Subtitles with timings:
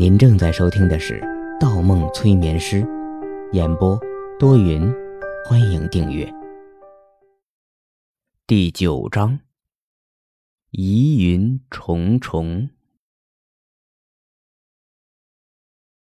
[0.00, 1.20] 您正在收听的是
[1.60, 2.80] 《盗梦催眠师》，
[3.52, 4.00] 演播
[4.38, 4.90] 多云，
[5.44, 6.26] 欢迎订阅。
[8.46, 9.38] 第九章，
[10.70, 12.70] 疑云重重。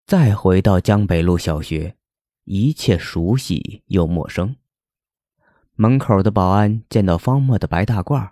[0.06, 1.96] 再回到江北路小学，
[2.44, 4.54] 一切熟悉又陌生。
[5.74, 8.30] 门口的保安见到方墨的白大褂，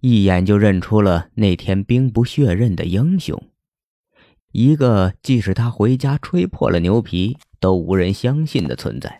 [0.00, 3.40] 一眼就认出了那天兵不血刃的英雄。
[4.52, 9.18] 一个即使他回家吹破了牛皮都无人相信的存在。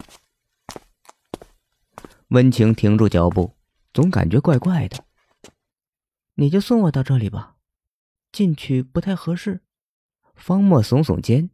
[2.28, 3.56] 温情停住脚步，
[3.92, 5.04] 总感觉怪怪的。
[6.34, 7.56] 你就送我到这里吧，
[8.32, 9.62] 进去不太合适。
[10.34, 11.50] 方墨耸耸肩，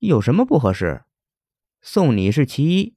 [0.00, 1.04] 有什么不合适？
[1.80, 2.96] 送你是其一，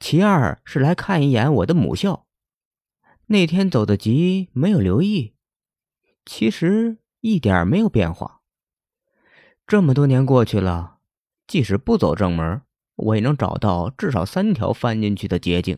[0.00, 2.26] 其二是来看一眼我的母校。
[3.26, 5.34] 那天走的急，没有留意，
[6.24, 8.37] 其实一点没有变化。
[9.68, 10.98] 这么多年过去了，
[11.46, 12.62] 即使不走正门，
[12.94, 15.76] 我也能找到至少三条翻进去的捷径。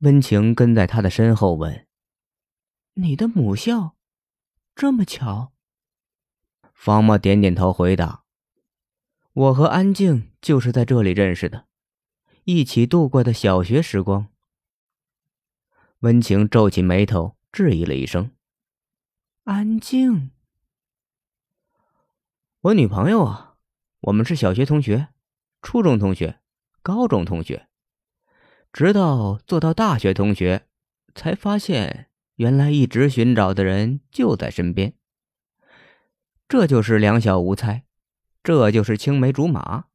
[0.00, 1.86] 温情跟在他的身后问
[2.94, 3.96] ：“你的母校，
[4.74, 5.52] 这么巧？”
[6.74, 8.24] 方墨点点头回答
[9.32, 11.64] ：“我和安静就是在这里认识的，
[12.44, 14.28] 一起度过的小学时光。”
[16.00, 18.32] 温情皱起眉头，质疑了一声
[19.44, 20.30] ：“安静。”
[22.62, 23.56] 我女朋友啊，
[24.02, 25.08] 我们是小学同学、
[25.62, 26.38] 初中同学、
[26.80, 27.66] 高中同学，
[28.72, 30.68] 直到做到大学同学，
[31.12, 34.94] 才发现原来一直寻找的人就在身边。
[36.46, 37.82] 这就是两小无猜，
[38.44, 39.86] 这就是青梅竹马。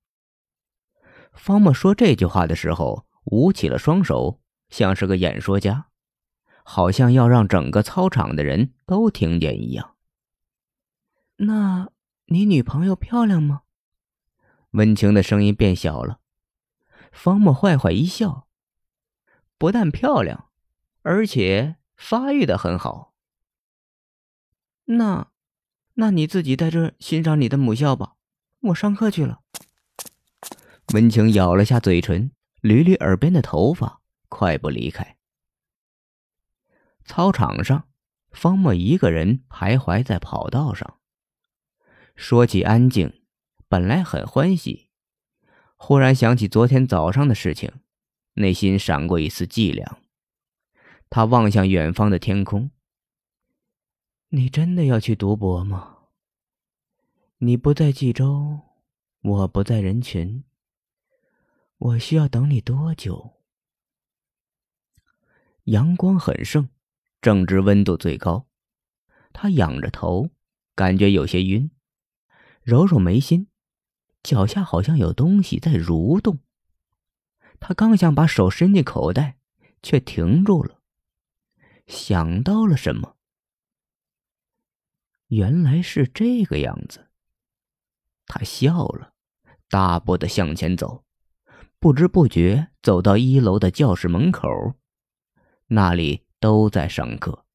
[1.32, 5.88] 方墨说这句话的时候，舞起了双手，像是个演说家，
[6.66, 9.96] 好像要让整个操场的人都听见一样。
[11.38, 11.94] 那。
[12.30, 13.62] 你女朋友漂亮吗？
[14.72, 16.20] 温情的声音变小了。
[17.12, 18.50] 方墨坏坏一笑，
[19.58, 20.50] 不但漂亮，
[21.04, 23.14] 而且发育的很好。
[24.86, 25.32] 那，
[25.94, 28.16] 那你自己在这欣赏你的母校吧，
[28.60, 29.40] 我上课去了。
[30.94, 32.32] 温情咬了下嘴唇，
[32.62, 35.18] 捋捋耳边的头发，快步离开。
[37.06, 37.88] 操场上，
[38.32, 40.97] 方墨一个人徘徊在跑道上。
[42.18, 43.22] 说起安静，
[43.70, 44.90] 本来很欢喜，
[45.76, 47.72] 忽然想起昨天早上的事情，
[48.34, 50.00] 内心闪过一丝寂凉。
[51.12, 52.72] 他望向远方的天空
[54.30, 55.98] ：“你真的要去读博吗？
[57.38, 58.62] 你不在冀州，
[59.22, 60.44] 我不在人群，
[61.78, 63.34] 我需要等你多久？”
[65.66, 66.68] 阳光很盛，
[67.22, 68.48] 正值温度最高，
[69.32, 70.32] 他仰着头，
[70.74, 71.70] 感觉有些晕。
[72.68, 73.48] 揉揉眉心，
[74.24, 76.40] 脚下好像有东西在蠕动。
[77.62, 79.38] 他刚想把手伸进口袋，
[79.82, 80.82] 却停住了，
[81.88, 83.16] 想到了什么。
[85.28, 87.08] 原来是这个样子。
[88.26, 89.14] 他笑了，
[89.70, 91.06] 大步的向前走，
[91.80, 94.50] 不知不觉走到一楼的教室门口，
[95.68, 97.46] 那里都在上课。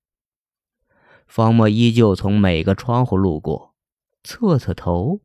[1.26, 3.71] 方墨依旧从每个窗户路过。
[4.24, 5.20] 侧侧头，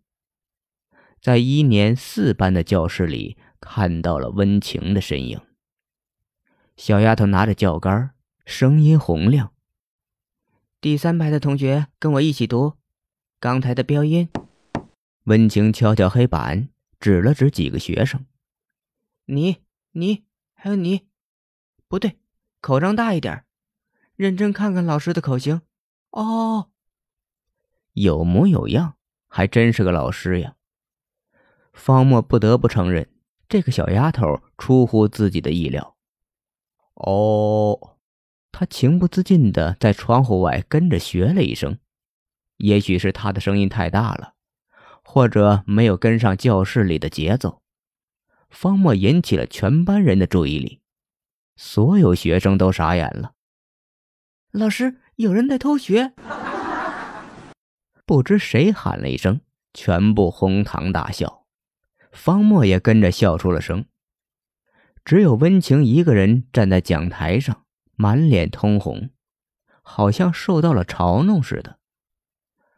[1.22, 5.40] 在一年四班的教室里看到了温情的身影。
[6.76, 8.16] 小丫头拿着教杆，
[8.46, 9.54] 声音洪亮
[10.82, 12.74] ：“第三排的同学跟我一起读，
[13.40, 14.30] 刚才的标音。”
[15.26, 16.70] 温情敲敲黑板，
[17.00, 18.26] 指了指几个学生
[19.26, 19.58] ：“你、
[19.92, 21.08] 你还有你，
[21.88, 22.18] 不对，
[22.62, 23.44] 口张大一点，
[24.16, 25.62] 认真看看老师的口型。”
[26.12, 26.72] 哦。
[27.98, 28.94] 有模有样，
[29.28, 30.54] 还真是个老师呀。
[31.74, 33.10] 方墨不得不承认，
[33.50, 35.96] 这个小丫头出乎自己的意料。
[36.94, 37.98] 哦，
[38.52, 41.80] 他情不自禁的在窗户外跟着学了一声。
[42.58, 44.34] 也许是他的声音太大了，
[45.04, 47.64] 或者没有跟上教室里的节奏。
[48.52, 50.82] 方墨引起了全班人的注意力，
[51.56, 53.34] 所有学生都傻眼了。
[54.52, 56.14] 老师，有人在偷学。
[58.08, 59.42] 不知谁喊了一声，
[59.74, 61.46] 全部哄堂大笑，
[62.14, 63.84] 方墨也跟着笑出了声。
[65.04, 67.66] 只有温情一个人站在讲台上，
[67.98, 69.10] 满脸通红，
[69.82, 71.80] 好像受到了嘲弄似的。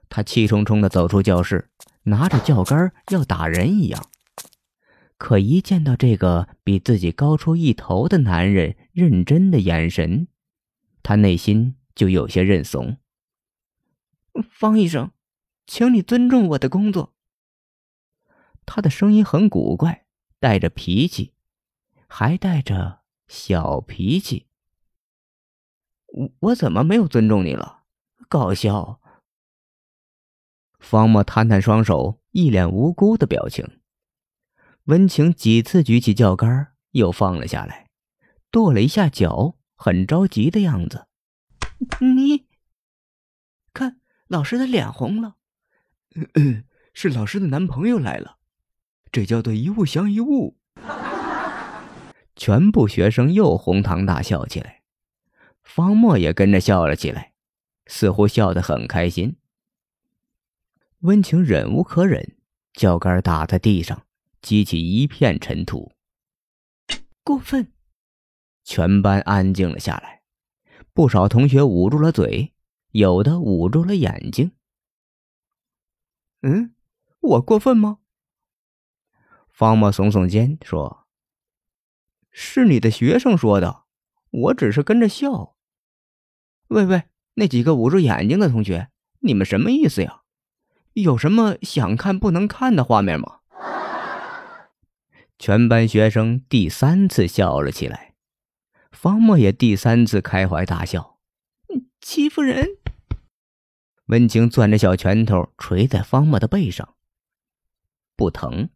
[0.10, 1.70] 他气冲冲地走出教室，
[2.06, 4.10] 拿着教杆要打人一样。
[5.20, 10.28] 可一见到这个比自己高出一头的男人认真的眼神，
[11.04, 12.98] 他内心就有些认怂。
[14.52, 15.12] 方医生。
[15.69, 17.13] 请你尊重我的工作。
[18.66, 20.07] 他的声音很古怪，
[20.39, 21.36] 带着脾气，
[22.07, 24.48] 还带着小脾气。
[26.07, 27.83] 我我怎么没有尊重你了？
[28.27, 29.00] 搞笑。
[30.80, 33.80] 方墨摊摊双手，一脸无辜的表情。
[34.86, 37.92] 温情几次举起轿杆，又放了下来，
[38.50, 41.06] 跺了一下脚，很着急的样子。
[42.00, 42.48] 你
[43.72, 45.36] 看，老师的脸红了。
[46.94, 48.38] 是老师的男朋友来了。
[49.12, 50.57] 这叫做一物降一物。
[52.36, 54.81] 全部学生又哄堂大笑起来，
[55.62, 57.33] 方墨也跟着笑了起来，
[57.88, 59.36] 似乎笑得很开心。
[61.00, 62.38] 温情忍无可忍，
[62.74, 64.04] 脚杆打在地上，
[64.42, 65.92] 激起一片尘土。
[67.24, 67.74] 过分！
[68.63, 70.22] 全班安静了下来，
[70.94, 72.54] 不少同学捂住了嘴，
[72.92, 74.51] 有的捂住了眼睛。
[76.41, 76.74] 嗯，
[77.19, 78.00] 我过分吗？
[79.50, 81.06] 方墨耸耸肩说
[82.31, 83.83] ：“是你的学生说的，
[84.30, 85.56] 我只是跟着笑。”
[86.69, 87.03] 喂喂，
[87.33, 88.89] 那几个捂住眼睛的同学，
[89.19, 90.21] 你们什么意思呀？
[90.94, 93.39] 有什么想看不能看的画面吗？
[95.38, 98.15] 全班学生第三次笑了起来，
[98.91, 101.19] 方墨也第三次开怀大笑。
[102.01, 102.77] 欺负人！
[104.10, 106.96] 温情攥着小拳头捶在方墨的背上，
[108.16, 108.70] 不疼。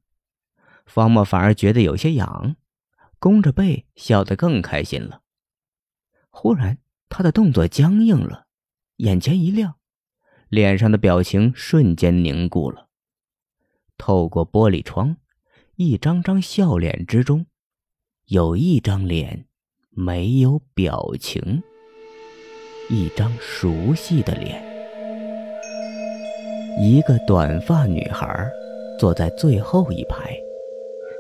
[0.86, 2.56] 方墨反而觉得有些痒，
[3.18, 5.24] 弓着背笑得更开心了。
[6.30, 6.78] 忽然，
[7.10, 8.46] 他的动作僵硬了，
[8.98, 9.78] 眼前一亮，
[10.50, 12.90] 脸上的表情瞬间凝固了。
[13.98, 15.18] 透过玻璃窗，
[15.78, 17.48] 一张张笑脸之中，
[18.26, 19.48] 有一张脸
[19.90, 21.64] 没有表情，
[22.88, 24.73] 一张熟悉的脸，
[26.80, 28.50] 一个短发女孩
[28.98, 30.36] 坐在最后一排。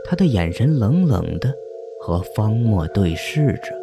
[0.05, 1.53] 她的眼神冷冷的，
[2.01, 3.73] 和方墨对视着。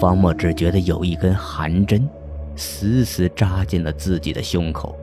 [0.00, 2.08] 方墨只觉得有一根寒针，
[2.56, 4.96] 死死扎进了自己的胸口，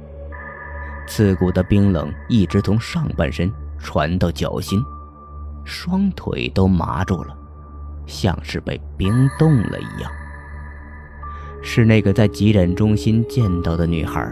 [1.07, 4.79] 刺骨的冰冷一直从上半身传到脚心，
[5.63, 7.35] 双腿都麻住了，
[8.05, 10.11] 像是被冰冻了一样。
[11.61, 14.29] 是那个在急诊中心见到的女孩，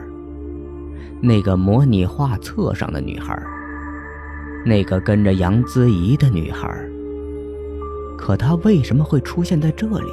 [1.21, 3.41] 那个模拟画册上的女孩。
[4.65, 6.67] 那个跟着杨姿怡的女孩，
[8.17, 10.11] 可她为什么会出现在这里？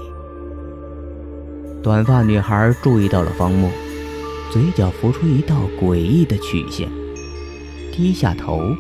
[1.83, 3.69] 短发女孩注意到了方木，
[4.51, 6.89] 嘴角浮出一道诡异的曲线，
[7.93, 8.75] 低下头，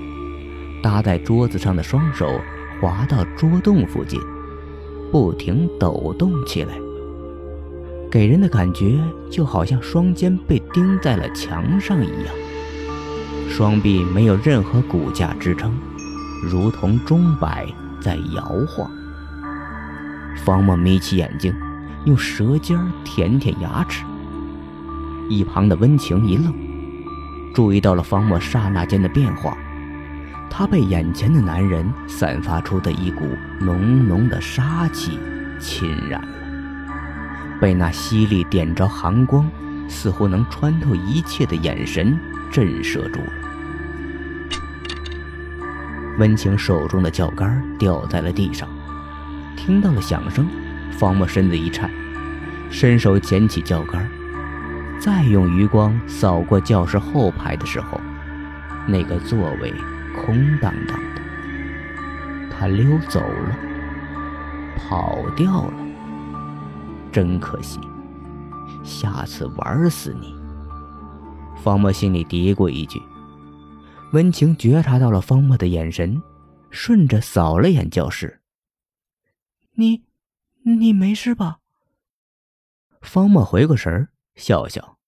[0.82, 2.40] 搭在桌子上的双手
[2.80, 4.18] 滑到桌洞附近，
[5.12, 6.74] 不停抖动起来，
[8.10, 8.98] 给人的感觉
[9.30, 12.34] 就好像双肩被钉在了墙上一样。
[13.50, 15.74] 双臂没有任何骨架支撑，
[16.42, 17.66] 如同钟摆
[18.00, 18.90] 在摇晃。
[20.44, 21.52] 方墨眯起眼睛，
[22.04, 24.04] 用舌尖舔舔牙齿。
[25.28, 26.54] 一旁的温情一愣，
[27.52, 29.56] 注意到了方墨刹那间的变化。
[30.48, 33.26] 他被眼前的男人散发出的一股
[33.60, 35.18] 浓浓的杀气
[35.60, 36.26] 侵染，
[37.60, 39.48] 被那犀利点着寒光，
[39.88, 42.18] 似乎能穿透一切的眼神
[42.50, 43.32] 震慑住了。
[46.18, 48.68] 温情手中的轿杆掉在了地上，
[49.56, 50.48] 听到了响声，
[50.90, 51.90] 方墨身子一颤，
[52.70, 54.08] 伸手捡起轿杆，
[55.00, 58.00] 再用余光扫过教室后排的时候，
[58.86, 59.72] 那个座位
[60.16, 61.22] 空荡荡的。
[62.50, 63.56] 他溜走了，
[64.76, 65.72] 跑掉了，
[67.12, 67.80] 真可惜，
[68.84, 70.34] 下次玩死你。
[71.62, 73.02] 方墨心里嘀咕一句。
[74.12, 76.22] 温情觉察到了方墨的眼神，
[76.70, 78.40] 顺着扫了眼教室。
[79.74, 80.04] 你，
[80.62, 81.58] 你没事吧？
[83.02, 84.98] 方墨回过神儿，笑笑：“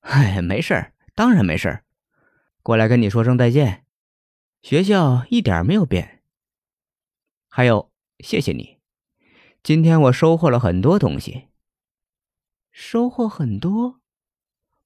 [0.00, 1.82] 哎，没事当然没事
[2.62, 3.84] 过来跟你说声再见。
[4.62, 6.22] 学校一点没有变。
[7.48, 8.78] 还有，谢谢你，
[9.64, 11.48] 今天我收获了很多东西。
[12.70, 14.00] 收获很多？”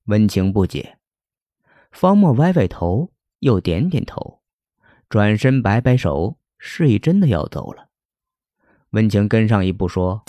[0.07, 0.99] 温情不解。
[1.93, 3.13] 方墨歪歪头。
[3.41, 4.43] 又点点头，
[5.09, 7.89] 转身摆摆手，示意真的要走了。
[8.91, 10.25] 温情跟上一步说：“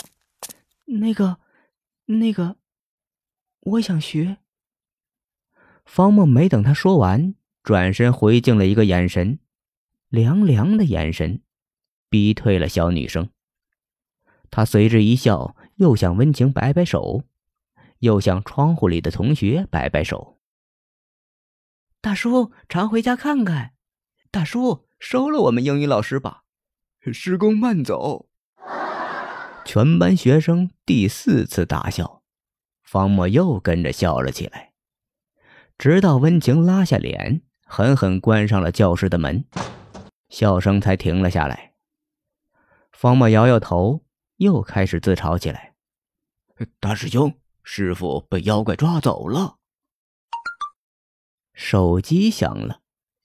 [0.86, 1.40] 那个，
[2.06, 2.58] 那个，
[3.62, 4.38] 我想学。”
[5.86, 9.40] 方墨没等他说完，转身回敬了一个眼神，
[10.10, 11.42] 凉凉的眼神，
[12.12, 13.32] 逼退了小女生。
[14.52, 17.24] 他随之一笑，又向温情摆摆手，
[18.00, 20.40] 又向窗户里的同学摆摆手。
[22.02, 23.74] 大叔，常回家看看。
[24.32, 26.44] 大叔，收了我们英语老师吧。
[27.12, 28.30] 师公慢走。
[29.66, 32.24] 全班学生第四次大笑，
[32.84, 34.74] 方墨又跟着笑了起来，
[35.78, 39.46] 直到温情拉下脸，狠狠关上了教室的门，
[40.30, 41.74] 笑声才停了下来。
[42.92, 44.04] 方墨摇摇头，
[44.40, 45.76] 又开始自嘲起来
[46.80, 49.58] ：“大师兄，师傅被妖怪抓走了。”
[51.54, 52.80] 手机响了，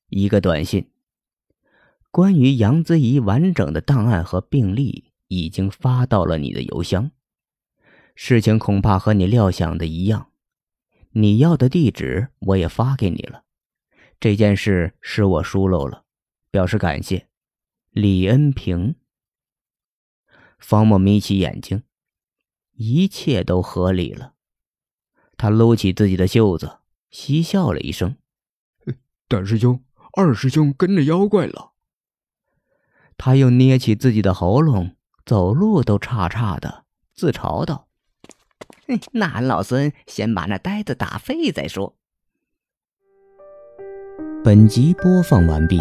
[0.08, 0.90] 一个短信。
[2.10, 7.12] 关于杨子怡完整的档案和病历已经发到了你的邮箱。
[8.16, 10.32] 事情恐怕和你料想的一样，
[11.10, 13.44] 你要的地址我也发给你了。
[14.18, 16.04] 这件事是我疏漏了，
[16.50, 17.28] 表示感谢。
[17.92, 18.96] 李恩平。
[20.64, 21.82] 方墨眯起眼睛，
[22.72, 24.32] 一切都合理了。
[25.36, 26.78] 他撸起自己的袖子，
[27.10, 28.16] 嬉笑了一声。
[29.28, 31.72] 大师兄，二师兄跟着妖怪了。
[33.18, 37.88] 他又捏起自己的喉咙，走路都叉叉的，自嘲道
[39.12, 41.94] ：“那俺老孙先把那呆子打废再说。”
[44.42, 45.78] 本集播放完毕，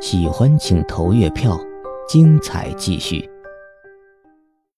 [0.00, 1.58] 喜欢请投月票，
[2.08, 3.29] 精彩继续。